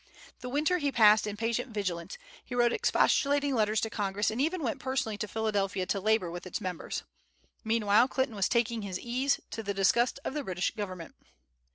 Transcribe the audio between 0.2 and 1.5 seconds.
The winter he passed in